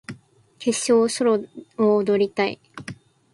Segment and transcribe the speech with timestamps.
[0.57, 1.45] 決勝でソロ
[1.93, 2.59] を踊りたい